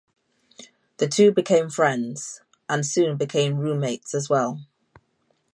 [0.97, 4.65] The two became friends, and soon became roommates as well.